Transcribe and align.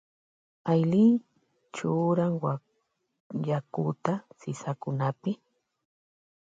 Aylin 0.71 1.11
churan 1.75 2.33
yakuta 3.47 4.13
sisakunapi. 4.39 5.31